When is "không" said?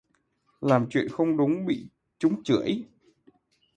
1.09-1.37